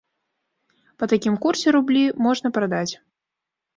Па 1.03 1.09
такім 1.11 1.37
курсе 1.45 1.67
рублі 1.77 2.03
можна 2.29 2.47
прадаць. 2.57 2.91